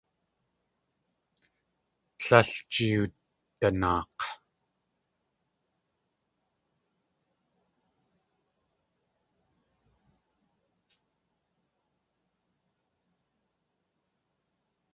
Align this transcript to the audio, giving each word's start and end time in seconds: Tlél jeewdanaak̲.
Tlél 2.21 2.49
jeewdanaak̲. 2.73 4.23